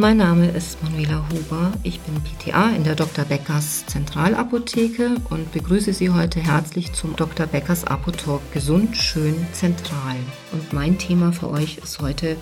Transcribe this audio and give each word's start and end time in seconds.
Mein 0.00 0.18
Name 0.18 0.48
ist 0.50 0.80
Manuela 0.84 1.28
Huber. 1.28 1.72
Ich 1.82 1.98
bin 1.98 2.14
PTA 2.22 2.70
in 2.70 2.84
der 2.84 2.94
Dr. 2.94 3.24
Beckers 3.24 3.84
Zentralapotheke 3.86 5.16
und 5.28 5.50
begrüße 5.50 5.92
Sie 5.92 6.10
heute 6.10 6.38
herzlich 6.38 6.92
zum 6.92 7.16
Dr. 7.16 7.48
Beckers 7.48 7.82
Apotalk 7.84 8.40
Gesund, 8.52 8.96
Schön, 8.96 9.34
Zentral. 9.50 10.14
Und 10.52 10.72
mein 10.72 10.98
Thema 10.98 11.32
für 11.32 11.50
euch 11.50 11.78
ist 11.78 11.98
heute 11.98 12.36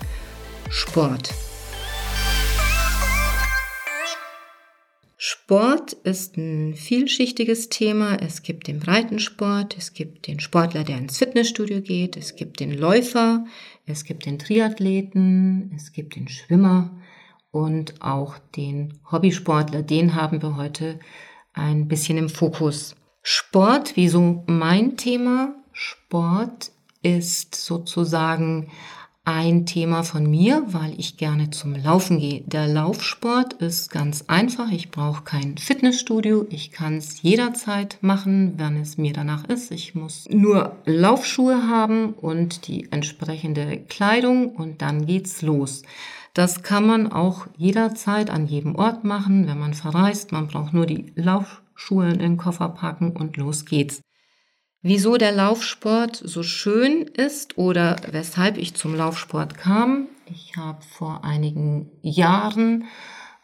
Sport. 0.69 1.33
Sport 5.17 5.93
ist 5.93 6.37
ein 6.37 6.75
vielschichtiges 6.75 7.69
Thema. 7.69 8.17
Es 8.17 8.43
gibt 8.43 8.67
den 8.67 8.79
Breitensport, 8.79 9.75
es 9.79 9.93
gibt 9.93 10.27
den 10.27 10.39
Sportler, 10.39 10.83
der 10.83 10.99
ins 10.99 11.17
Fitnessstudio 11.17 11.81
geht, 11.81 12.17
es 12.17 12.35
gibt 12.35 12.59
den 12.59 12.77
Läufer, 12.77 13.45
es 13.87 14.03
gibt 14.03 14.27
den 14.27 14.37
Triathleten, 14.37 15.71
es 15.75 15.91
gibt 15.91 16.15
den 16.15 16.27
Schwimmer, 16.27 16.91
und 17.57 18.03
auch 18.03 18.37
den 18.55 18.99
Hobbysportler, 19.11 19.81
den 19.81 20.13
haben 20.13 20.43
wir 20.43 20.57
heute 20.57 20.99
ein 21.53 21.87
bisschen 21.87 22.19
im 22.19 22.29
Fokus. 22.29 22.95
Sport, 23.23 23.93
wieso 23.95 24.43
mein 24.45 24.95
Thema? 24.95 25.55
Sport 25.73 26.71
ist 27.01 27.55
sozusagen 27.55 28.67
ein 29.25 29.65
Thema 29.65 30.03
von 30.03 30.29
mir, 30.29 30.63
weil 30.67 30.93
ich 30.99 31.17
gerne 31.17 31.49
zum 31.49 31.75
Laufen 31.75 32.19
gehe. 32.19 32.43
Der 32.45 32.67
Laufsport 32.67 33.53
ist 33.53 33.89
ganz 33.89 34.25
einfach. 34.27 34.71
Ich 34.71 34.91
brauche 34.91 35.23
kein 35.23 35.57
Fitnessstudio. 35.57 36.45
Ich 36.51 36.71
kann 36.71 36.97
es 36.97 37.23
jederzeit 37.23 37.97
machen, 38.01 38.53
wenn 38.57 38.79
es 38.79 38.97
mir 38.99 39.13
danach 39.13 39.45
ist. 39.45 39.71
Ich 39.71 39.95
muss 39.95 40.27
nur 40.29 40.77
Laufschuhe 40.85 41.67
haben 41.67 42.13
und 42.13 42.67
die 42.67 42.91
entsprechende 42.91 43.77
Kleidung 43.89 44.51
und 44.51 44.83
dann 44.83 45.07
geht's 45.07 45.41
los. 45.41 45.81
Das 46.37 46.61
kann 46.61 46.85
man 46.85 47.11
auch 47.11 47.47
jederzeit 47.57 48.29
an 48.29 48.45
jedem 48.45 48.75
Ort 48.75 49.03
machen, 49.03 49.47
wenn 49.47 49.57
man 49.57 49.73
verreist. 49.73 50.31
Man 50.31 50.45
braucht 50.45 50.71
nur 50.71 50.85
die 50.85 51.11
Laufschuhe 51.15 52.09
in 52.11 52.19
den 52.19 52.37
Koffer 52.37 52.69
packen 52.69 53.09
und 53.09 53.37
los 53.37 53.65
geht's. 53.65 54.01
Wieso 54.83 55.17
der 55.17 55.31
Laufsport 55.31 56.15
so 56.15 56.43
schön 56.43 57.01
ist 57.01 57.57
oder 57.57 57.95
weshalb 58.11 58.59
ich 58.59 58.75
zum 58.75 58.93
Laufsport 58.93 59.57
kam. 59.57 60.09
Ich 60.27 60.55
habe 60.55 60.77
vor 60.83 61.23
einigen 61.23 61.89
Jahren 62.03 62.83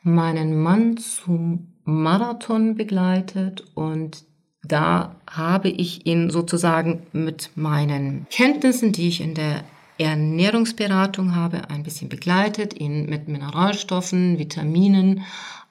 meinen 0.03 0.61
Mann 0.61 0.97
zum 0.97 1.73
Marathon 1.85 2.75
begleitet 2.75 3.63
und 3.73 4.23
da 4.63 5.15
habe 5.27 5.69
ich 5.69 6.05
ihn 6.05 6.29
sozusagen 6.29 7.07
mit 7.11 7.49
meinen 7.55 8.27
Kenntnissen, 8.29 8.91
die 8.91 9.07
ich 9.07 9.19
in 9.19 9.33
der 9.33 9.63
Ernährungsberatung 9.97 11.35
habe 11.35 11.69
ein 11.69 11.83
bisschen 11.83 12.09
begleitet, 12.09 12.79
ihn 12.79 13.05
mit 13.05 13.27
Mineralstoffen, 13.27 14.39
Vitaminen, 14.39 15.23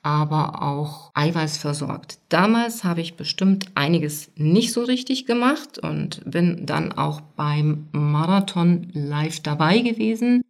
aber 0.03 0.63
auch 0.63 1.11
Eiweiß 1.15 1.59
versorgt. 1.59 2.19
Damals 2.29 2.83
habe 2.83 3.01
ich 3.01 3.17
bestimmt 3.17 3.67
einiges 3.75 4.31
nicht 4.37 4.73
so 4.73 4.83
richtig 4.83 5.27
gemacht 5.27 5.79
und 5.79 6.23
bin 6.25 6.67
dann 6.67 6.93
auch 6.93 7.21
beim 7.21 7.89
Marathon 7.93 8.89
live 8.93 9.41
dabei 9.41 9.79
gewesen. 9.79 10.43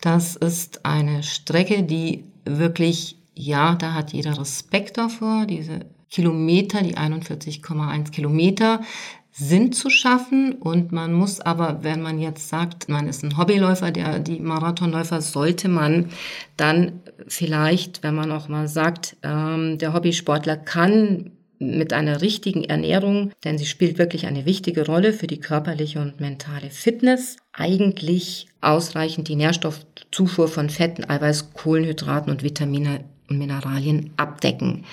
Das 0.00 0.34
ist 0.34 0.86
eine 0.86 1.22
Strecke, 1.22 1.82
die 1.82 2.24
wirklich, 2.46 3.18
ja, 3.34 3.74
da 3.74 3.92
hat 3.92 4.14
jeder 4.14 4.38
Respekt 4.38 4.96
davor. 4.96 5.44
Diese 5.44 5.80
Kilometer, 6.10 6.82
die 6.82 6.96
41,1 6.96 8.10
Kilometer, 8.10 8.80
sind 9.32 9.74
zu 9.74 9.90
schaffen. 9.90 10.52
Und 10.54 10.92
man 10.92 11.12
muss 11.12 11.40
aber, 11.40 11.82
wenn 11.82 12.02
man 12.02 12.18
jetzt 12.18 12.48
sagt, 12.48 12.88
man 12.88 13.08
ist 13.08 13.22
ein 13.22 13.36
Hobbyläufer, 13.38 13.90
der 13.90 14.18
die 14.18 14.40
Marathonläufer, 14.40 15.20
sollte 15.20 15.68
man 15.68 16.10
dann 16.56 17.00
vielleicht, 17.26 18.02
wenn 18.02 18.14
man 18.14 18.32
auch 18.32 18.48
mal 18.48 18.68
sagt, 18.68 19.16
ähm, 19.22 19.78
der 19.78 19.92
Hobbysportler 19.92 20.56
kann 20.56 21.32
mit 21.60 21.92
einer 21.92 22.22
richtigen 22.22 22.64
Ernährung, 22.64 23.32
denn 23.44 23.58
sie 23.58 23.66
spielt 23.66 23.98
wirklich 23.98 24.26
eine 24.26 24.46
wichtige 24.46 24.86
Rolle 24.86 25.12
für 25.12 25.26
die 25.26 25.40
körperliche 25.40 26.00
und 26.00 26.18
mentale 26.18 26.70
Fitness, 26.70 27.36
eigentlich 27.52 28.48
ausreichend 28.62 29.28
die 29.28 29.36
Nährstoffzufuhr 29.36 30.48
von 30.48 30.70
Fetten, 30.70 31.04
Eiweiß, 31.04 31.52
Kohlenhydraten 31.52 32.32
und 32.32 32.42
Vitamine 32.42 33.04
und 33.30 33.38
Mineralien 33.38 34.10
abdecken. 34.16 34.84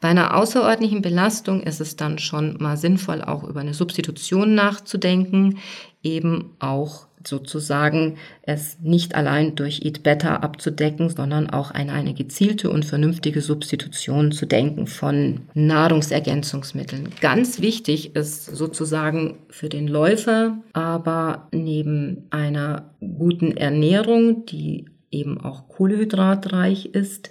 Bei 0.00 0.08
einer 0.08 0.36
außerordentlichen 0.36 1.00
Belastung 1.00 1.62
ist 1.62 1.80
es 1.80 1.94
dann 1.94 2.18
schon 2.18 2.56
mal 2.58 2.76
sinnvoll, 2.76 3.22
auch 3.22 3.44
über 3.44 3.60
eine 3.60 3.74
Substitution 3.74 4.56
nachzudenken, 4.56 5.58
eben 6.02 6.50
auch 6.58 7.06
sozusagen 7.24 8.16
es 8.42 8.78
nicht 8.80 9.14
allein 9.14 9.54
durch 9.54 9.82
Eat 9.84 10.02
Better 10.02 10.42
abzudecken, 10.42 11.08
sondern 11.08 11.50
auch 11.50 11.70
an 11.70 11.88
eine 11.88 12.14
gezielte 12.14 12.70
und 12.70 12.84
vernünftige 12.84 13.40
Substitution 13.40 14.32
zu 14.32 14.46
denken 14.46 14.88
von 14.88 15.42
Nahrungsergänzungsmitteln. 15.54 17.10
Ganz 17.20 17.60
wichtig 17.60 18.16
ist 18.16 18.46
sozusagen 18.46 19.38
für 19.50 19.68
den 19.68 19.86
Läufer 19.86 20.58
aber 20.72 21.46
neben 21.52 22.24
einer 22.30 22.90
guten 23.00 23.56
Ernährung, 23.56 24.46
die 24.46 24.86
eben 25.12 25.40
auch 25.40 25.68
kohlehydratreich 25.68 26.86
ist, 26.86 27.30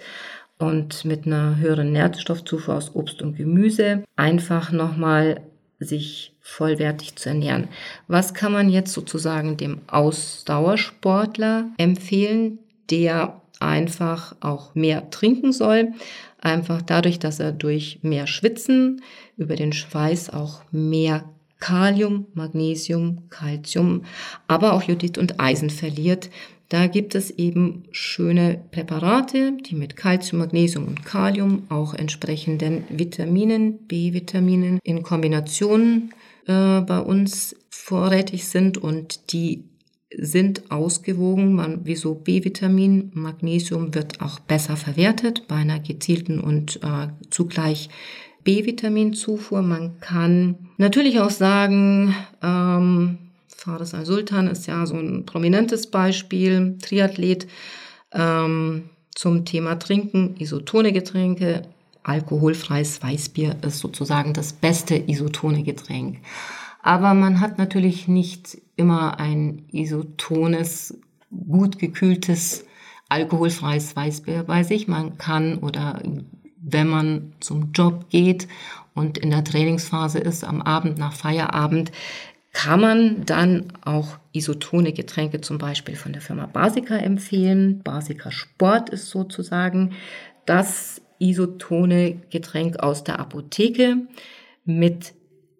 und 0.58 1.04
mit 1.04 1.26
einer 1.26 1.56
höheren 1.58 1.92
Nährstoffzufuhr 1.92 2.76
aus 2.76 2.94
Obst 2.94 3.22
und 3.22 3.36
Gemüse 3.36 4.04
einfach 4.16 4.72
nochmal 4.72 5.40
sich 5.80 6.34
vollwertig 6.40 7.16
zu 7.16 7.30
ernähren. 7.30 7.68
Was 8.08 8.34
kann 8.34 8.52
man 8.52 8.68
jetzt 8.68 8.92
sozusagen 8.92 9.56
dem 9.56 9.80
Ausdauersportler 9.88 11.70
empfehlen, 11.78 12.58
der 12.90 13.40
einfach 13.60 14.36
auch 14.40 14.74
mehr 14.74 15.10
trinken 15.10 15.52
soll? 15.52 15.92
Einfach 16.40 16.82
dadurch, 16.82 17.18
dass 17.18 17.38
er 17.40 17.52
durch 17.52 18.00
mehr 18.02 18.26
Schwitzen 18.26 19.02
über 19.36 19.56
den 19.56 19.72
Schweiß 19.72 20.30
auch 20.30 20.62
mehr 20.72 21.24
Kalium, 21.60 22.26
Magnesium, 22.34 23.28
Calcium, 23.30 24.02
aber 24.48 24.72
auch 24.72 24.82
Jodid 24.82 25.16
und 25.16 25.38
Eisen 25.38 25.70
verliert, 25.70 26.28
da 26.72 26.86
gibt 26.86 27.14
es 27.14 27.30
eben 27.30 27.82
schöne 27.90 28.64
Präparate, 28.70 29.52
die 29.52 29.74
mit 29.74 29.94
Calcium, 29.94 30.38
Magnesium 30.38 30.86
und 30.86 31.04
Kalium, 31.04 31.64
auch 31.68 31.92
entsprechenden 31.92 32.84
Vitaminen, 32.88 33.86
B-Vitaminen 33.86 34.78
in 34.82 35.02
Kombination 35.02 36.14
äh, 36.46 36.80
bei 36.80 36.98
uns 36.98 37.54
vorrätig 37.68 38.48
sind 38.48 38.78
und 38.78 39.34
die 39.34 39.64
sind 40.16 40.70
ausgewogen. 40.70 41.52
Man, 41.52 41.80
wieso 41.84 42.14
B-Vitamin, 42.14 43.10
Magnesium 43.12 43.94
wird 43.94 44.22
auch 44.22 44.40
besser 44.40 44.78
verwertet 44.78 45.46
bei 45.48 45.56
einer 45.56 45.78
gezielten 45.78 46.40
und 46.40 46.76
äh, 46.76 47.08
zugleich 47.28 47.90
B-Vitaminzufuhr. 48.44 49.60
Man 49.60 50.00
kann 50.00 50.56
natürlich 50.78 51.20
auch 51.20 51.30
sagen, 51.30 52.14
ähm, 52.42 53.18
Fares 53.62 53.94
al-Sultan 53.94 54.48
ist 54.48 54.66
ja 54.66 54.84
so 54.86 54.96
ein 54.96 55.24
prominentes 55.24 55.88
Beispiel, 55.88 56.78
Triathlet 56.82 57.46
ähm, 58.12 58.90
zum 59.14 59.44
Thema 59.44 59.76
Trinken, 59.76 60.34
isotone 60.36 60.92
Getränke. 60.92 61.62
Alkoholfreies 62.02 63.00
Weißbier 63.00 63.58
ist 63.62 63.78
sozusagen 63.78 64.32
das 64.32 64.52
beste 64.52 64.96
isotone 64.96 65.62
Getränk. 65.62 66.18
Aber 66.82 67.14
man 67.14 67.38
hat 67.38 67.58
natürlich 67.58 68.08
nicht 68.08 68.60
immer 68.74 69.20
ein 69.20 69.62
isotones, 69.70 70.98
gut 71.30 71.78
gekühltes, 71.78 72.64
alkoholfreies 73.08 73.94
Weißbier 73.94 74.42
bei 74.42 74.64
sich. 74.64 74.88
Man 74.88 75.18
kann 75.18 75.58
oder 75.58 76.02
wenn 76.60 76.88
man 76.88 77.34
zum 77.38 77.70
Job 77.70 78.08
geht 78.10 78.48
und 78.94 79.18
in 79.18 79.30
der 79.30 79.44
Trainingsphase 79.44 80.18
ist, 80.18 80.42
am 80.42 80.60
Abend 80.60 80.98
nach 80.98 81.12
Feierabend, 81.12 81.92
kann 82.52 82.80
man 82.80 83.24
dann 83.24 83.72
auch 83.82 84.18
isotone 84.32 84.92
Getränke 84.92 85.40
zum 85.40 85.58
Beispiel 85.58 85.96
von 85.96 86.12
der 86.12 86.22
Firma 86.22 86.46
Basica 86.46 86.96
empfehlen. 86.96 87.82
Basica 87.82 88.30
Sport 88.30 88.90
ist 88.90 89.08
sozusagen 89.08 89.92
das 90.44 91.00
isotone 91.18 92.20
Getränk 92.30 92.80
aus 92.80 93.04
der 93.04 93.20
Apotheke 93.20 93.96
mit 94.64 95.14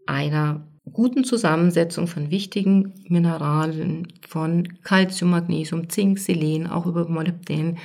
einer 0.07 0.67
guten 0.93 1.25
Zusammensetzung 1.25 2.09
von 2.09 2.31
wichtigen 2.31 2.93
Mineralien 3.09 4.09
von 4.29 4.69
Calcium, 4.83 5.31
Magnesium, 5.31 5.89
Zink, 5.89 6.19
Selen, 6.19 6.67
auch 6.67 6.87
über 6.87 7.09
Molybden 7.09 7.79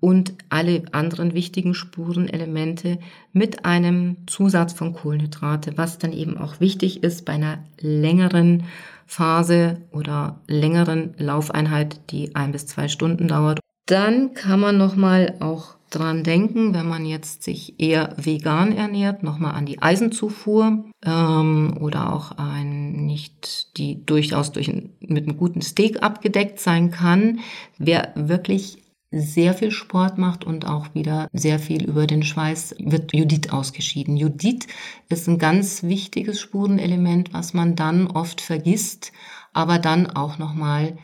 und 0.00 0.34
alle 0.48 0.82
anderen 0.92 1.34
wichtigen 1.34 1.74
Spurenelemente 1.74 2.98
mit 3.32 3.64
einem 3.64 4.18
Zusatz 4.26 4.72
von 4.72 4.92
Kohlenhydrate, 4.92 5.76
was 5.76 5.98
dann 5.98 6.12
eben 6.12 6.38
auch 6.38 6.60
wichtig 6.60 7.02
ist 7.02 7.24
bei 7.24 7.34
einer 7.34 7.64
längeren 7.80 8.64
Phase 9.06 9.82
oder 9.90 10.40
längeren 10.46 11.14
Laufeinheit, 11.18 12.00
die 12.10 12.36
ein 12.36 12.52
bis 12.52 12.66
zwei 12.66 12.88
Stunden 12.88 13.26
dauert. 13.26 13.58
Dann 13.86 14.34
kann 14.34 14.60
man 14.60 14.76
nochmal 14.76 15.36
auch 15.40 15.78
dran 15.90 16.22
denken, 16.22 16.74
wenn 16.74 16.86
man 16.86 17.06
jetzt 17.06 17.42
sich 17.42 17.80
eher 17.80 18.14
vegan 18.18 18.76
ernährt, 18.76 19.22
nochmal 19.22 19.54
an 19.54 19.64
die 19.64 19.80
Eisenzufuhr 19.80 20.84
ähm, 21.02 21.78
oder 21.80 22.12
auch 22.12 22.32
ein 22.32 23.06
nicht, 23.06 23.78
die 23.78 24.04
durchaus 24.04 24.52
durch 24.52 24.68
ein, 24.68 24.90
mit 25.00 25.26
einem 25.26 25.38
guten 25.38 25.62
Steak 25.62 26.02
abgedeckt 26.02 26.60
sein 26.60 26.90
kann. 26.90 27.40
Wer 27.78 28.12
wirklich 28.14 28.82
sehr 29.10 29.54
viel 29.54 29.70
Sport 29.70 30.18
macht 30.18 30.44
und 30.44 30.66
auch 30.66 30.94
wieder 30.94 31.28
sehr 31.32 31.58
viel 31.58 31.84
über 31.84 32.06
den 32.06 32.22
Schweiß 32.22 32.76
wird 32.78 33.14
Judith 33.14 33.50
ausgeschieden. 33.50 34.16
Judith 34.16 34.66
ist 35.08 35.28
ein 35.28 35.38
ganz 35.38 35.82
wichtiges 35.82 36.40
Spurenelement, 36.40 37.32
was 37.32 37.54
man 37.54 37.74
dann 37.74 38.06
oft 38.06 38.40
vergisst, 38.40 39.12
aber 39.52 39.78
dann 39.78 40.08
auch 40.08 40.38
nochmal 40.38 40.98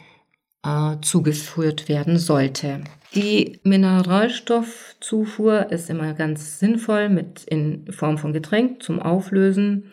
äh, 0.65 0.97
zugeführt 1.01 1.89
werden 1.89 2.19
sollte. 2.19 2.81
Die 3.15 3.61
Mineralstoffzufuhr 3.63 5.71
ist 5.71 5.89
immer 5.89 6.15
ganz 6.15 6.59
sinnvoll 6.59 7.09
mit 7.09 7.45
in 7.45 7.87
Form 7.91 8.19
von 8.19 8.33
Getränk 8.33 8.83
zum 8.83 9.01
Auflösen 9.01 9.93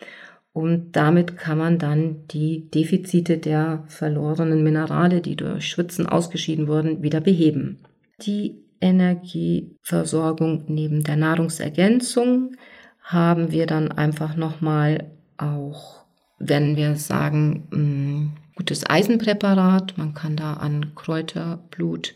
und 0.54 0.94
damit 0.94 1.38
kann 1.38 1.58
man 1.58 1.80
dann 1.80 2.28
die 2.28 2.70
Defizite 2.70 3.38
der 3.38 3.86
verlorenen 3.88 4.64
Minerale, 4.64 5.22
die 5.22 5.38
durch 5.38 5.70
Schwitzen 5.70 6.08
ausgeschieden 6.08 6.68
wurden, 6.68 7.04
wieder 7.04 7.22
beheben. 7.22 7.80
Die 8.22 8.56
Energieversorgung 8.80 10.66
neben 10.68 11.04
der 11.04 11.16
Nahrungsergänzung 11.16 12.56
haben 13.04 13.52
wir 13.52 13.66
dann 13.66 13.92
einfach 13.92 14.36
nochmal 14.36 15.12
auch, 15.38 16.06
wenn 16.40 16.76
wir 16.76 16.96
sagen, 16.96 17.68
mm, 17.72 18.38
gutes 18.56 18.88
Eisenpräparat. 18.90 19.98
Man 19.98 20.14
kann 20.14 20.36
da 20.36 20.54
an 20.54 20.94
Kräuterblut 20.96 22.14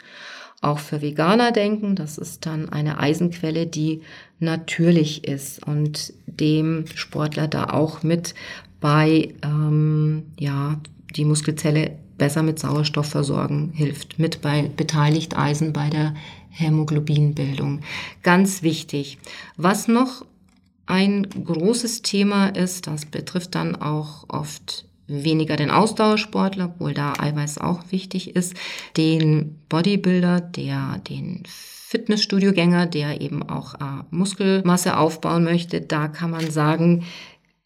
auch 0.62 0.80
für 0.80 1.02
Veganer 1.02 1.52
denken. 1.52 1.96
Das 1.96 2.18
ist 2.18 2.46
dann 2.46 2.69
eine 2.69 3.00
Eisenquelle, 3.00 3.68
die 3.68 4.02
natürlich 4.40 5.28
ist 5.28 5.66
und 5.66 6.13
dem 6.28 6.86
Sportler 6.88 7.48
da 7.48 7.66
auch 7.66 8.04
mit 8.04 8.36
bei, 8.80 9.34
ähm, 9.44 10.34
ja, 10.40 10.80
die 11.16 11.25
Muskelzelle 11.25 11.98
besser 12.18 12.44
mit 12.44 12.60
Sauerstoff 12.60 13.08
versorgen 13.08 13.72
hilft. 13.74 14.20
Mit 14.20 14.42
bei 14.42 14.70
beteiligt 14.76 15.38
Eisen 15.38 15.74
bei 15.74 15.90
der 15.90 16.14
Hämoglobinbildung. 16.50 17.82
Ganz 18.24 18.64
wichtig. 18.64 19.18
Was 19.58 19.88
noch 19.88 20.26
ein 20.86 21.28
großes 21.30 22.02
Thema 22.02 22.48
ist, 22.48 22.88
das 22.88 23.06
betrifft 23.06 23.56
dann 23.56 23.76
auch 23.76 24.26
oft 24.30 24.86
weniger 25.08 25.56
den 25.56 25.72
Ausdauersportler, 25.72 26.66
obwohl 26.74 26.94
da 26.94 27.14
Eiweiß 27.18 27.60
auch 27.60 27.92
wichtig 27.92 28.36
ist, 28.36 28.56
den 28.98 29.60
Bodybuilder, 29.70 30.42
der 30.42 31.00
den 31.10 31.44
Fitnessstudiogänger, 31.48 32.88
der 32.88 33.22
eben 33.22 33.44
auch 33.44 33.76
äh, 33.76 34.04
Muskelmasse 34.10 34.98
aufbauen 34.98 35.44
möchte, 35.44 35.82
da 35.82 36.08
kann 36.08 36.32
man 36.32 36.50
sagen, 36.50 37.06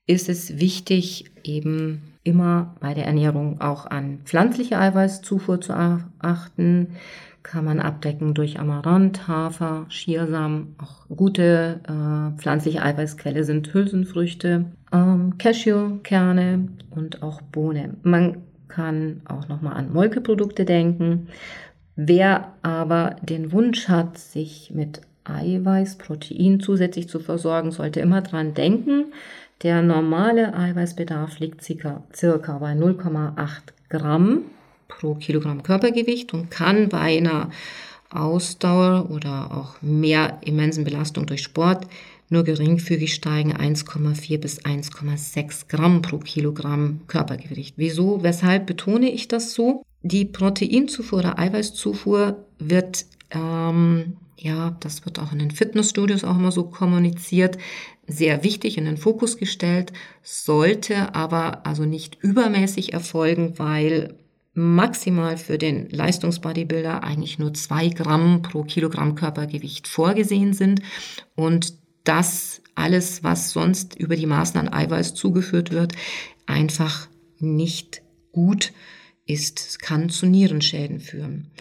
ist 0.10 0.28
es 0.28 0.58
wichtig, 0.58 1.26
eben 1.44 2.02
immer 2.24 2.76
bei 2.80 2.96
der 2.96 3.06
Ernährung 3.06 3.62
auch 3.62 3.86
an 3.86 4.22
pflanzliche 4.26 4.80
Eiweißzufuhr 4.80 5.62
zu 5.62 5.74
achten. 6.18 6.96
Kann 7.44 7.64
man 7.64 7.80
abdecken 7.80 8.34
durch 8.34 8.60
Amaranth, 8.60 9.28
Hafer, 9.28 9.86
Schiersamen. 9.90 10.76
Auch 10.80 11.16
gute 11.16 11.82
äh, 11.88 12.40
pflanzliche 12.40 12.82
Eiweißquelle 12.82 13.44
sind 13.44 13.72
Hülsenfrüchte, 13.72 14.66
ähm, 14.92 15.38
Cashewkerne 15.38 16.70
und 16.90 17.22
auch 17.22 17.44
Bohnen. 17.44 17.98
Man 18.02 18.38
kann 18.68 19.22
auch 19.26 19.48
nochmal 19.48 19.74
an 19.74 19.94
Molkeprodukte 19.94 20.66
denken. 20.66 21.28
Wer 21.96 22.54
aber 22.64 23.16
den 23.22 23.52
Wunsch 23.52 23.88
hat, 23.88 24.18
sich 24.18 24.72
mit 24.74 25.02
Eiweiß, 25.24 26.00
Protein 26.00 26.60
zusätzlich 26.60 27.08
zu 27.08 27.20
versorgen, 27.20 27.70
sollte 27.70 28.00
immer 28.00 28.22
dran 28.22 28.56
denken, 28.56 29.14
der 29.62 29.82
normale 29.82 30.54
Eiweißbedarf 30.54 31.40
liegt 31.40 31.64
circa, 31.64 32.58
bei 32.60 32.74
0,8 32.74 33.36
Gramm 33.90 34.44
pro 34.88 35.16
Kilogramm 35.16 35.64
Körpergewicht 35.64 36.34
und 36.34 36.50
kann 36.50 36.90
bei 36.90 37.18
einer 37.18 37.50
Ausdauer 38.10 39.10
oder 39.12 39.52
auch 39.52 39.82
mehr 39.82 40.40
immensen 40.42 40.84
Belastung 40.84 41.26
durch 41.26 41.44
Sport 41.44 41.88
nur 42.30 42.44
geringfügig 42.44 43.14
steigen 43.14 43.56
1,4 43.56 44.38
bis 44.38 44.64
1,6 44.64 45.68
Gramm 45.68 46.02
pro 46.02 46.20
Kilogramm 46.20 47.02
Körpergewicht. 47.08 47.74
Wieso? 47.78 48.22
Weshalb 48.22 48.68
betone 48.68 49.10
ich 49.10 49.28
das 49.28 49.54
so? 49.54 49.84
Die 50.04 50.26
Proteinzufuhr 50.26 51.20
oder 51.20 51.40
Eiweißzufuhr 51.40 52.46
wird 52.60 53.06
ähm, 53.32 54.18
ja, 54.42 54.78
das 54.80 55.06
wird 55.06 55.20
auch 55.20 55.34
in 55.34 55.40
den 55.40 55.52
Fitnessstudios 55.52 56.24
auch 56.24 56.38
immer 56.38 56.52
so 56.52 56.64
kommuniziert, 56.64 57.58
sehr 58.08 58.44
wichtig 58.44 58.78
in 58.78 58.86
den 58.86 58.98
Fokus 58.98 59.38
gestellt, 59.38 59.92
sollte 60.24 61.14
aber 61.14 61.66
also 61.66 61.84
nicht 61.84 62.18
übermäßig 62.22 62.94
erfolgen, 62.94 63.60
weil 63.60 64.16
maximal 64.54 65.38
für 65.38 65.58
den 65.58 65.90
Leistungsbodybuilder 65.90 67.04
eigentlich 67.04 67.38
nur 67.38 67.54
zwei 67.54 67.90
Gramm 67.90 68.42
pro 68.42 68.64
Kilogramm 68.64 69.16
Körpergewicht 69.16 69.88
vorgesehen 69.88 70.54
sind 70.54 70.82
und 71.36 71.74
das 72.04 72.62
alles, 72.76 73.24
was 73.24 73.52
sonst 73.52 73.96
über 73.96 74.16
die 74.16 74.26
Maßen 74.26 74.60
an 74.60 74.72
Eiweiß 74.72 75.14
zugeführt 75.14 75.72
wird, 75.72 75.94
einfach 76.46 77.08
nicht 77.40 78.02
gut 78.32 78.72
ist. 79.26 79.60
Es 79.60 79.80
kann 79.80 80.10
zu 80.10 80.26
Nierenschäden 80.26 81.00
führen. 81.00 81.52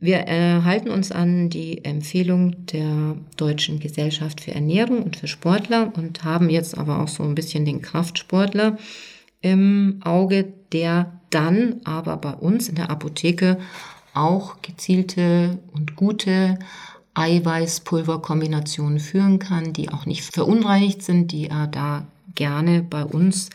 Wir 0.00 0.28
äh, 0.28 0.62
halten 0.62 0.90
uns 0.90 1.10
an 1.10 1.50
die 1.50 1.84
Empfehlung 1.84 2.66
der 2.66 3.16
Deutschen 3.36 3.80
Gesellschaft 3.80 4.40
für 4.40 4.54
Ernährung 4.54 5.02
und 5.02 5.16
für 5.16 5.26
Sportler 5.26 5.92
und 5.96 6.22
haben 6.22 6.50
jetzt 6.50 6.78
aber 6.78 7.00
auch 7.00 7.08
so 7.08 7.24
ein 7.24 7.34
bisschen 7.34 7.64
den 7.64 7.82
Kraftsportler 7.82 8.78
im 9.40 10.00
Auge, 10.04 10.52
der 10.72 11.20
dann 11.30 11.80
aber 11.82 12.16
bei 12.16 12.32
uns 12.32 12.68
in 12.68 12.76
der 12.76 12.90
Apotheke 12.90 13.58
auch 14.14 14.62
gezielte 14.62 15.58
und 15.72 15.96
gute 15.96 16.60
Eiweißpulverkombinationen 17.14 19.00
führen 19.00 19.40
kann, 19.40 19.72
die 19.72 19.88
auch 19.88 20.06
nicht 20.06 20.22
verunreinigt 20.22 21.02
sind, 21.02 21.32
die 21.32 21.48
er 21.48 21.66
da 21.66 22.06
gerne 22.36 22.84
bei 22.88 23.04
uns 23.04 23.50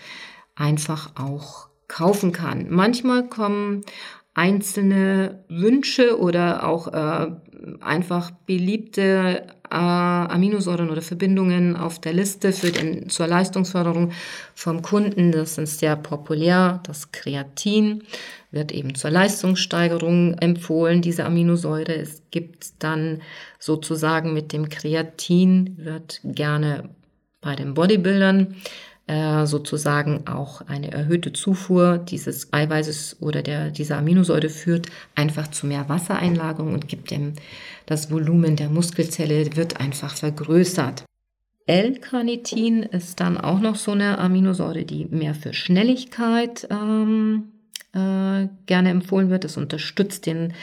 einfach 0.56 1.12
auch 1.16 1.70
kaufen 1.88 2.34
kann. 2.34 2.68
Manchmal 2.70 3.28
kommen 3.28 3.86
einzelne 4.34 5.44
Wünsche 5.48 6.20
oder 6.20 6.68
auch 6.68 6.88
äh, 6.88 7.32
einfach 7.82 8.32
beliebte 8.46 9.44
äh, 9.70 9.76
Aminosäuren 9.76 10.90
oder 10.90 11.02
Verbindungen 11.02 11.76
auf 11.76 12.00
der 12.00 12.14
Liste 12.14 12.52
für 12.52 12.72
den, 12.72 13.10
zur 13.10 13.28
Leistungsförderung 13.28 14.12
vom 14.56 14.82
Kunden. 14.82 15.32
Das 15.32 15.58
ist 15.58 15.80
sehr 15.80 15.96
populär. 15.96 16.82
Das 16.86 17.12
Kreatin 17.12 18.04
wird 18.52 18.72
eben 18.72 18.96
zur 18.96 19.12
Leistungssteigerung 19.12 20.38
empfohlen, 20.40 21.02
diese 21.02 21.26
Aminosäure. 21.26 21.96
Es 21.96 22.22
gibt 22.32 22.74
dann 22.80 23.22
sozusagen 23.60 24.34
mit 24.34 24.52
dem 24.52 24.70
Kreatin 24.70 25.78
wird 25.78 26.22
gerne 26.24 26.90
bei 27.42 27.56
den 27.56 27.74
Bodybuildern 27.74 28.56
äh, 29.08 29.46
sozusagen 29.46 30.28
auch 30.28 30.62
eine 30.68 30.92
erhöhte 30.92 31.34
Zufuhr 31.34 31.98
dieses 31.98 32.54
Eiweißes 32.54 33.18
oder 33.20 33.42
der, 33.42 33.70
dieser 33.70 33.98
Aminosäure 33.98 34.50
führt 34.50 34.88
einfach 35.16 35.50
zu 35.50 35.68
mehr 35.68 35.90
Wassereinlagerung 35.90 36.74
und 36.74 36.88
gibt 36.88 37.12
dem 37.12 37.34
das 37.86 38.12
Volumen 38.12 38.56
der 38.56 38.70
Muskelzelle 38.70 39.56
wird 39.56 39.80
einfach 39.80 40.16
vergrößert. 40.16 41.04
L-Carnitin 41.66 42.84
ist 42.84 43.20
dann 43.20 43.38
auch 43.38 43.60
noch 43.62 43.76
so 43.76 43.92
eine 43.92 44.18
Aminosäure, 44.18 44.84
die 44.84 45.06
mehr 45.06 45.34
für 45.34 45.54
Schnelligkeit 45.54 46.68
ähm, 46.70 47.53
äh, 47.94 48.48
gerne 48.66 48.90
empfohlen 48.90 49.30
wird. 49.30 49.46
Es 49.46 49.56
unterstützt 49.56 50.26
den 50.26 50.54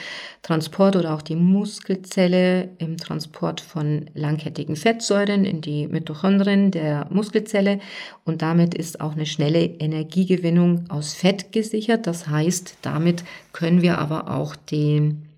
Transport 0.43 0.97
oder 0.97 1.15
auch 1.15 1.23
die 1.23 1.37
Muskelzelle 1.37 2.71
im 2.79 2.97
Transport 2.97 3.61
von 3.61 4.11
langkettigen 4.15 4.75
Fettsäuren 4.75 5.45
in 5.45 5.61
die 5.61 5.87
Mitochondrien 5.87 6.73
der 6.73 7.07
Muskelzelle 7.11 7.79
und 8.25 8.43
damit 8.43 8.75
ist 8.75 9.01
auch 9.01 9.13
eine 9.13 9.27
schnelle 9.27 9.65
Energiegewinnung 9.65 10.91
aus 10.91 11.15
Fett 11.15 11.53
gesichert. 11.53 12.07
Das 12.07 12.27
heißt, 12.27 12.79
damit 12.83 13.23
können 13.53 13.83
wir 13.83 13.99
aber 13.99 14.31
auch 14.31 14.57
den 14.57 15.29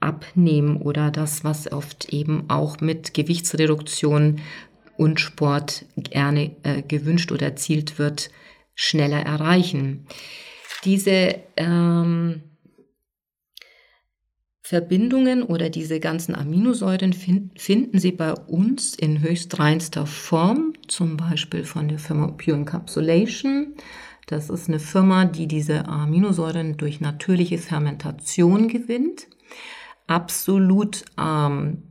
Abnehmen 0.00 0.78
oder 0.78 1.10
das, 1.10 1.44
was 1.44 1.70
oft 1.70 2.12
eben 2.12 2.48
auch 2.48 2.80
mit 2.80 3.14
Gewichtsreduktion 3.14 4.40
und 4.96 5.20
Sport 5.20 5.84
gerne 5.96 6.56
äh, 6.62 6.82
gewünscht 6.82 7.30
oder 7.32 7.46
erzielt 7.46 7.98
wird, 7.98 8.30
schneller 8.74 9.20
erreichen. 9.20 10.06
Diese 10.84 11.40
ähm, 11.56 12.42
Verbindungen 14.70 15.42
oder 15.42 15.68
diese 15.68 15.98
ganzen 15.98 16.34
Aminosäuren 16.34 17.12
find, 17.12 17.60
finden 17.60 17.98
Sie 17.98 18.12
bei 18.12 18.32
uns 18.32 18.94
in 18.94 19.20
höchst 19.20 19.58
reinster 19.58 20.06
Form, 20.06 20.74
zum 20.86 21.16
Beispiel 21.16 21.64
von 21.64 21.88
der 21.88 21.98
Firma 21.98 22.28
Pure 22.28 22.58
Encapsulation. 22.58 23.74
Das 24.28 24.48
ist 24.48 24.68
eine 24.68 24.78
Firma, 24.78 25.24
die 25.24 25.48
diese 25.48 25.88
Aminosäuren 25.88 26.76
durch 26.76 27.00
natürliche 27.00 27.58
Fermentation 27.58 28.68
gewinnt. 28.68 29.26
Absolut 30.06 31.04
ähm, 31.20 31.82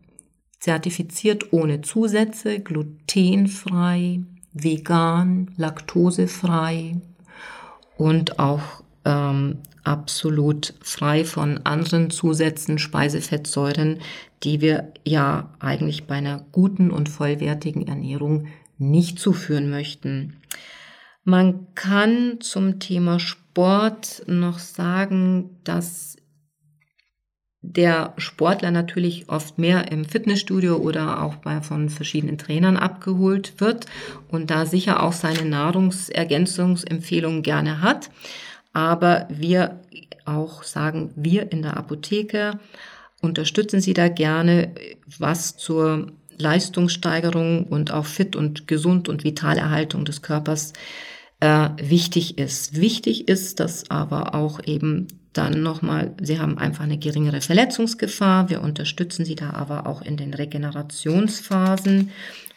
zertifiziert 0.59 1.51
ohne 1.51 1.81
Zusätze, 1.81 2.61
glutenfrei, 2.61 4.21
vegan, 4.63 5.51
laktosefrei 5.57 6.97
und 7.97 8.39
auch 8.39 8.83
ähm, 9.05 9.59
absolut 9.83 10.73
frei 10.81 11.25
von 11.25 11.65
anderen 11.65 12.09
Zusätzen, 12.09 12.77
Speisefettsäuren, 12.77 13.99
die 14.43 14.61
wir 14.61 14.93
ja 15.05 15.51
eigentlich 15.59 16.05
bei 16.05 16.15
einer 16.15 16.45
guten 16.51 16.91
und 16.91 17.09
vollwertigen 17.09 17.87
Ernährung 17.87 18.47
nicht 18.77 19.19
zuführen 19.19 19.69
möchten. 19.69 20.37
Man 21.23 21.67
kann 21.75 22.37
zum 22.39 22.79
Thema 22.79 23.19
Sport 23.19 24.23
noch 24.27 24.59
sagen, 24.59 25.57
dass 25.63 26.15
der 27.61 28.13
Sportler 28.17 28.71
natürlich 28.71 29.27
oft 29.27 29.57
mehr 29.57 29.91
im 29.91 30.05
Fitnessstudio 30.05 30.77
oder 30.77 31.21
auch 31.21 31.35
bei 31.35 31.61
von 31.61 31.89
verschiedenen 31.89 32.37
Trainern 32.37 32.77
abgeholt 32.77 33.59
wird 33.59 33.85
und 34.29 34.49
da 34.49 34.65
sicher 34.65 35.03
auch 35.03 35.13
seine 35.13 35.43
Nahrungsergänzungsempfehlungen 35.43 37.43
gerne 37.43 37.81
hat. 37.81 38.11
Aber 38.71 39.27
wir 39.29 39.81
auch 40.25 40.63
sagen, 40.63 41.11
wir 41.15 41.51
in 41.51 41.61
der 41.61 41.75
Apotheke 41.75 42.59
unterstützen 43.21 43.81
Sie 43.81 43.93
da 43.93 44.07
gerne, 44.07 44.73
was 45.17 45.57
zur 45.57 46.13
Leistungssteigerung 46.37 47.65
und 47.65 47.91
auch 47.91 48.05
fit 48.05 48.37
und 48.37 48.67
gesund 48.67 49.09
und 49.09 49.25
Vitalerhaltung 49.25 50.05
des 50.05 50.21
Körpers 50.21 50.71
äh, 51.41 51.69
wichtig 51.77 52.37
ist. 52.37 52.79
Wichtig 52.79 53.27
ist, 53.27 53.59
dass 53.59 53.91
aber 53.91 54.35
auch 54.35 54.61
eben 54.65 55.07
dann 55.33 55.61
nochmal, 55.61 56.13
Sie 56.21 56.39
haben 56.39 56.57
einfach 56.57 56.83
eine 56.83 56.97
geringere 56.97 57.41
Verletzungsgefahr. 57.41 58.49
Wir 58.49 58.61
unterstützen 58.61 59.25
Sie 59.25 59.35
da 59.35 59.51
aber 59.51 59.85
auch 59.85 60.01
in 60.01 60.17
den 60.17 60.33
Regenerationsphasen 60.33 62.11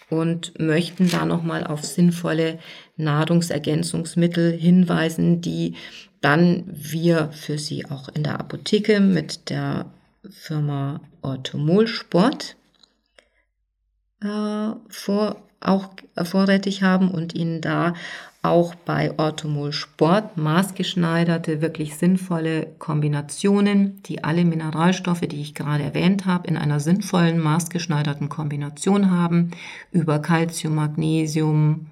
und 0.09 0.59
möchten 0.59 1.09
da 1.09 1.25
nochmal 1.25 1.67
auf 1.67 1.85
sinnvolle 1.85 2.59
Nahrungsergänzungsmittel 2.97 4.53
hinweisen, 4.53 5.41
die 5.41 5.75
dann 6.21 6.65
wir 6.67 7.31
für 7.33 7.59
Sie 7.59 7.87
auch 7.87 8.09
in 8.09 8.23
der 8.23 8.39
Apotheke 8.39 9.01
mit 9.01 9.51
der 9.51 9.87
Firma 10.31 11.01
Orthomol 11.21 11.87
Sport 11.87 12.57
äh, 14.23 14.71
vor, 14.89 15.43
auch 15.65 15.89
vorrätig 16.23 16.83
haben 16.83 17.11
und 17.11 17.35
Ihnen 17.35 17.61
da 17.61 17.95
auch 18.43 18.75
bei 18.75 19.17
Orthomol 19.19 19.73
Sport 19.73 20.37
maßgeschneiderte, 20.37 21.63
wirklich 21.63 21.97
sinnvolle 21.97 22.67
Kombinationen, 22.79 24.03
die 24.03 24.25
alle 24.25 24.45
Mineralstoffe, 24.45 25.21
die 25.21 25.41
ich 25.41 25.55
gerade 25.55 25.85
erwähnt 25.85 26.27
habe, 26.27 26.49
in 26.49 26.57
einer 26.57 26.81
sinnvollen, 26.81 27.39
maßgeschneiderten 27.39 28.29
Kombination 28.29 29.13
haben, 29.13 29.53
über 29.93 30.19
Calcium, 30.19 30.75
Magnesium, 30.75 31.87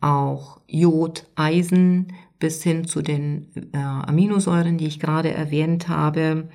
auch 0.00 0.60
Jod, 0.68 1.26
Eisen 1.34 2.12
bis 2.38 2.62
hin 2.62 2.84
zu 2.84 3.02
den 3.02 3.48
äh, 3.72 3.78
Aminosäuren, 3.78 4.78
die 4.78 4.86
ich 4.86 5.00
gerade 5.00 5.32
erwähnt 5.32 5.88
habe 5.88 6.48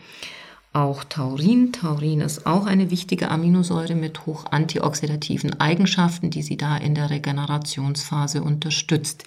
auch 0.74 1.04
Taurin. 1.04 1.74
Taurin 1.74 2.22
ist 2.22 2.46
auch 2.46 2.66
eine 2.66 2.92
wichtige 2.92 3.30
Aminosäure 3.30 3.96
mit 3.96 4.26
hoch 4.26 4.46
antioxidativen 4.52 5.60
Eigenschaften, 5.60 6.30
die 6.30 6.42
sie 6.42 6.58
da 6.58 6.78
in 6.78 6.96
der 6.96 7.10
Regenerationsphase 7.10 8.42
unterstützt. 8.42 9.26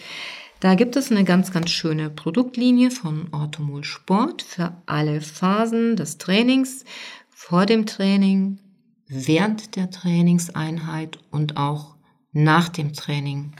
Da 0.61 0.75
gibt 0.75 0.97
es 0.97 1.11
eine 1.11 1.25
ganz, 1.25 1.53
ganz 1.53 1.71
schöne 1.71 2.09
Produktlinie 2.09 2.91
von 2.91 3.29
Orthomol 3.33 3.85
Sport 3.85 4.41
für 4.43 4.73
alle 4.87 5.21
Phasen 5.21 5.97
des 5.97 6.17
Trainings, 6.17 6.85
vor 7.29 7.67
dem 7.67 7.85
Training, 7.85 8.59
während 9.07 9.77
der 9.77 9.91
Trainingseinheit 9.91 11.19
und 11.31 11.59
auch 11.59 11.97
nach 12.33 12.71
dem 12.71 12.95
Training. 12.95 13.53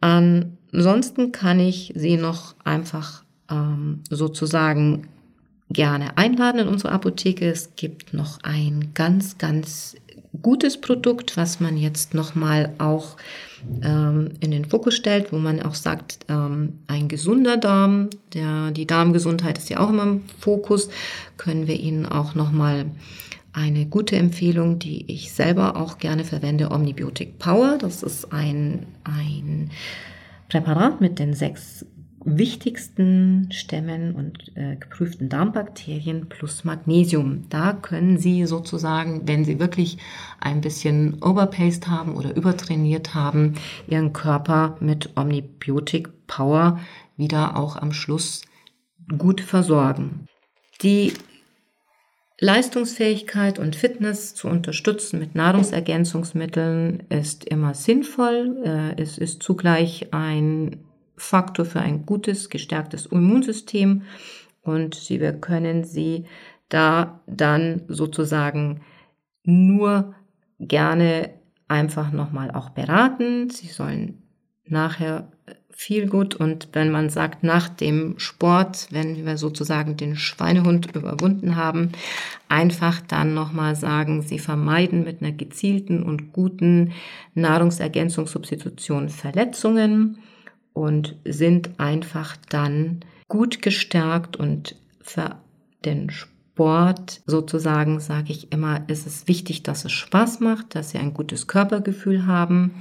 Ansonsten 0.00 1.30
kann 1.30 1.60
ich 1.60 1.92
sie 1.94 2.16
noch 2.16 2.56
einfach 2.64 3.22
ähm, 3.48 4.02
sozusagen 4.10 5.08
gerne 5.70 6.16
einladen 6.16 6.60
in 6.60 6.68
unsere 6.68 6.92
Apotheke. 6.92 7.50
Es 7.50 7.74
gibt 7.76 8.14
noch 8.14 8.38
ein 8.42 8.90
ganz, 8.94 9.38
ganz 9.38 9.96
gutes 10.42 10.80
Produkt, 10.80 11.36
was 11.36 11.60
man 11.60 11.76
jetzt 11.76 12.14
nochmal 12.14 12.72
auch 12.78 13.16
ähm, 13.82 14.30
in 14.40 14.50
den 14.50 14.64
Fokus 14.64 14.94
stellt, 14.94 15.32
wo 15.32 15.38
man 15.38 15.62
auch 15.62 15.74
sagt, 15.74 16.18
ähm, 16.28 16.80
ein 16.86 17.08
gesunder 17.08 17.56
Darm, 17.56 18.10
der, 18.34 18.70
die 18.70 18.86
Darmgesundheit 18.86 19.58
ist 19.58 19.70
ja 19.70 19.80
auch 19.80 19.90
immer 19.90 20.04
im 20.04 20.22
Fokus, 20.38 20.88
können 21.36 21.66
wir 21.66 21.78
Ihnen 21.78 22.06
auch 22.06 22.34
nochmal 22.34 22.86
eine 23.52 23.86
gute 23.86 24.16
Empfehlung, 24.16 24.78
die 24.78 25.10
ich 25.10 25.32
selber 25.32 25.76
auch 25.76 25.98
gerne 25.98 26.24
verwende, 26.24 26.70
Omnibiotic 26.70 27.38
Power. 27.38 27.78
Das 27.78 28.02
ist 28.02 28.30
ein, 28.30 28.86
ein 29.04 29.70
Präparat 30.50 31.00
mit 31.00 31.18
den 31.18 31.32
sechs 31.32 31.86
wichtigsten 32.26 33.48
Stämmen 33.52 34.14
und 34.14 34.52
äh, 34.56 34.74
geprüften 34.76 35.28
Darmbakterien 35.28 36.28
plus 36.28 36.64
Magnesium. 36.64 37.44
Da 37.48 37.72
können 37.72 38.18
Sie 38.18 38.44
sozusagen, 38.46 39.22
wenn 39.26 39.44
Sie 39.44 39.60
wirklich 39.60 39.98
ein 40.40 40.60
bisschen 40.60 41.22
overpaced 41.22 41.86
haben 41.86 42.16
oder 42.16 42.36
übertrainiert 42.36 43.14
haben, 43.14 43.54
Ihren 43.86 44.12
Körper 44.12 44.76
mit 44.80 45.16
Omnibiotic 45.16 46.26
Power 46.26 46.80
wieder 47.16 47.56
auch 47.56 47.76
am 47.76 47.92
Schluss 47.92 48.42
gut 49.16 49.40
versorgen. 49.40 50.26
Die 50.82 51.12
Leistungsfähigkeit 52.38 53.58
und 53.58 53.76
Fitness 53.76 54.34
zu 54.34 54.48
unterstützen 54.48 55.20
mit 55.20 55.34
Nahrungsergänzungsmitteln 55.36 57.04
ist 57.08 57.44
immer 57.44 57.72
sinnvoll. 57.74 58.56
Äh, 58.64 59.00
es 59.00 59.16
ist 59.16 59.42
zugleich 59.42 60.12
ein 60.12 60.80
Faktor 61.16 61.64
für 61.64 61.80
ein 61.80 62.06
gutes, 62.06 62.50
gestärktes 62.50 63.06
Immunsystem. 63.06 64.02
Und 64.62 65.08
wir 65.08 65.32
können 65.32 65.84
sie 65.84 66.24
da 66.68 67.20
dann 67.26 67.82
sozusagen 67.88 68.80
nur 69.44 70.14
gerne 70.58 71.30
einfach 71.68 72.12
nochmal 72.12 72.50
auch 72.50 72.70
beraten. 72.70 73.50
Sie 73.50 73.68
sollen 73.68 74.22
nachher 74.66 75.30
viel 75.70 76.08
gut. 76.08 76.34
Und 76.34 76.70
wenn 76.72 76.90
man 76.90 77.10
sagt, 77.10 77.44
nach 77.44 77.68
dem 77.68 78.18
Sport, 78.18 78.88
wenn 78.90 79.26
wir 79.26 79.36
sozusagen 79.36 79.96
den 79.96 80.16
Schweinehund 80.16 80.96
überwunden 80.96 81.54
haben, 81.56 81.92
einfach 82.48 83.00
dann 83.02 83.34
nochmal 83.34 83.76
sagen, 83.76 84.22
sie 84.22 84.38
vermeiden 84.38 85.04
mit 85.04 85.20
einer 85.20 85.32
gezielten 85.32 86.02
und 86.02 86.32
guten 86.32 86.92
Nahrungsergänzungssubstitution 87.34 89.10
Verletzungen 89.10 90.18
und 90.76 91.16
sind 91.24 91.70
einfach 91.78 92.36
dann 92.50 93.00
gut 93.28 93.62
gestärkt 93.62 94.36
und 94.36 94.76
für 95.00 95.36
den 95.86 96.10
Sport 96.10 97.22
sozusagen 97.24 97.98
sage 97.98 98.32
ich 98.32 98.52
immer, 98.52 98.86
ist 98.86 99.06
es 99.06 99.26
wichtig, 99.26 99.62
dass 99.62 99.86
es 99.86 99.92
Spaß 99.92 100.40
macht, 100.40 100.74
dass 100.74 100.90
sie 100.90 100.98
ein 100.98 101.14
gutes 101.14 101.46
Körpergefühl 101.46 102.26
haben, 102.26 102.74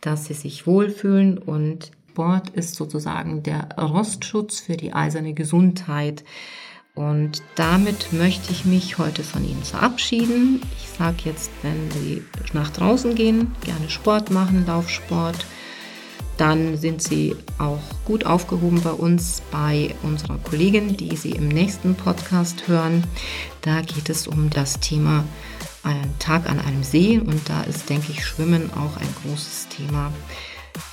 dass 0.00 0.26
sie 0.26 0.34
sich 0.34 0.68
wohlfühlen 0.68 1.38
und 1.38 1.90
Sport 2.10 2.50
ist 2.50 2.76
sozusagen 2.76 3.42
der 3.42 3.68
Rostschutz 3.76 4.60
für 4.60 4.76
die 4.76 4.92
eiserne 4.92 5.32
Gesundheit. 5.34 6.22
Und 6.94 7.42
damit 7.56 8.12
möchte 8.12 8.52
ich 8.52 8.64
mich 8.64 8.98
heute 8.98 9.22
von 9.22 9.44
Ihnen 9.44 9.62
verabschieden. 9.62 10.60
Ich 10.76 10.88
sage 10.98 11.16
jetzt, 11.24 11.50
wenn 11.62 11.90
Sie 11.90 12.22
nach 12.52 12.70
draußen 12.70 13.14
gehen, 13.14 13.52
gerne 13.64 13.88
Sport 13.88 14.30
machen, 14.30 14.66
Laufsport, 14.66 15.46
dann 16.40 16.78
sind 16.78 17.02
Sie 17.02 17.36
auch 17.58 17.82
gut 18.06 18.24
aufgehoben 18.24 18.80
bei 18.80 18.92
uns, 18.92 19.42
bei 19.50 19.94
unserer 20.02 20.38
Kollegin, 20.38 20.96
die 20.96 21.14
Sie 21.14 21.32
im 21.32 21.48
nächsten 21.48 21.94
Podcast 21.94 22.66
hören. 22.66 23.04
Da 23.60 23.82
geht 23.82 24.08
es 24.08 24.26
um 24.26 24.48
das 24.48 24.80
Thema 24.80 25.24
einen 25.82 26.18
Tag 26.18 26.48
an 26.48 26.58
einem 26.58 26.82
See 26.82 27.18
und 27.18 27.48
da 27.48 27.62
ist, 27.62 27.90
denke 27.90 28.12
ich, 28.12 28.24
Schwimmen 28.24 28.70
auch 28.72 28.96
ein 28.96 29.14
großes 29.22 29.68
Thema. 29.68 30.12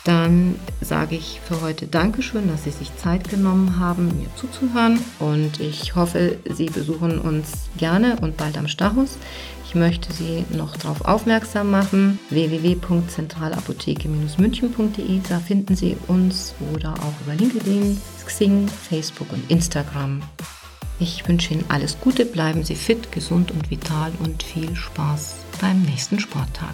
Dann 0.06 0.56
sage 0.82 1.16
ich 1.16 1.40
für 1.46 1.62
heute 1.62 1.86
Dankeschön, 1.88 2.48
dass 2.48 2.64
Sie 2.64 2.72
sich 2.72 2.96
Zeit 2.96 3.30
genommen 3.30 3.80
haben, 3.80 4.08
mir 4.20 4.34
zuzuhören 4.36 5.00
und 5.20 5.60
ich 5.60 5.96
hoffe, 5.96 6.38
Sie 6.50 6.68
besuchen 6.68 7.20
uns 7.20 7.68
gerne 7.78 8.16
und 8.22 8.38
bald 8.38 8.58
am 8.58 8.68
Stachus. 8.68 9.18
Ich 9.66 9.76
möchte 9.76 10.12
Sie 10.14 10.46
noch 10.50 10.78
darauf 10.78 11.02
aufmerksam 11.02 11.70
machen, 11.72 12.20
www.zentralapotheke-münchen.de, 12.30 15.20
da 15.28 15.40
finden 15.40 15.76
Sie 15.76 15.98
uns 16.08 16.56
oder 16.74 16.94
auch 16.94 17.14
über 17.26 17.36
LinkedIn, 17.36 18.00
Xing, 18.26 18.70
Facebook 18.70 19.34
und 19.34 19.52
Instagram. 19.52 20.22
Ich 21.00 21.28
wünsche 21.28 21.54
Ihnen 21.54 21.66
alles 21.68 22.00
Gute, 22.00 22.26
bleiben 22.26 22.64
Sie 22.64 22.76
fit, 22.76 23.12
gesund 23.12 23.52
und 23.52 23.70
vital 23.70 24.14
und 24.24 24.42
viel 24.42 24.76
Spaß 24.76 25.36
beim 25.60 25.82
nächsten 25.82 26.20
Sporttag. 26.20 26.74